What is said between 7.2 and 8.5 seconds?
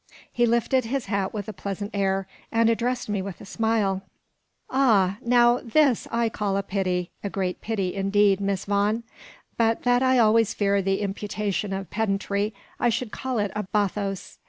a great pity, indeed,